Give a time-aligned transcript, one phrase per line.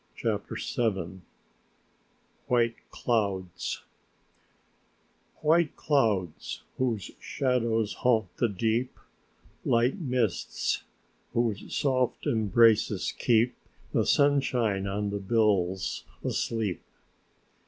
[0.15, 1.19] CHAPTER VII
[2.47, 3.83] WHITE CLOUDS
[5.43, 8.97] "White clouds, whose shadows haunt the deep,
[9.63, 10.81] Light mists,
[11.33, 13.53] whose soft embraces keep
[13.93, 16.81] The sunshine on the bills asleep."